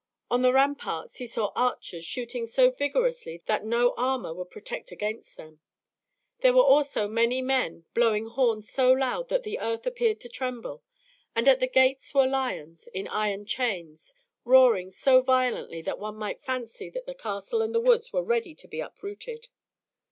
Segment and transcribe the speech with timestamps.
[0.31, 5.37] On the ramparts he saw archers shooting so vigorously that no armor would protect against
[5.37, 5.59] them;
[6.39, 10.81] there were also men blowing horns so loud that the earth appeared to tremble;
[11.35, 16.41] and at the gates were lions, in iron chains, roaring so violently that one might
[16.41, 19.49] fancy that the castle and the woods were ready to be uprooted.